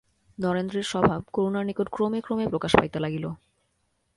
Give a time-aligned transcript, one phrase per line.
[0.37, 3.25] নরেন্দ্রের স্বভাব করুণার নিকট ক্রমে ক্রমে প্রকাশ পাইতে লাগিল।